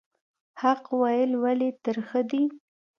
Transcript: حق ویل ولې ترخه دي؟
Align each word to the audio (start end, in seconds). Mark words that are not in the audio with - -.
حق 0.61 0.83
ویل 1.01 1.31
ولې 1.43 1.69
ترخه 1.83 2.21
دي؟ 2.29 2.43